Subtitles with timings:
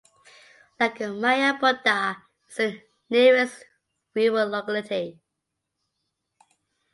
[0.79, 3.63] Lakomaya Buda is the nearest
[4.15, 5.21] rural locality.